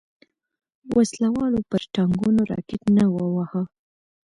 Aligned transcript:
وسله 0.95 1.29
والو 1.37 1.59
پر 1.69 1.81
ټانګونو 1.93 2.41
راکټ 2.51 2.81
نه 2.97 3.05
وواهه. 3.13 3.61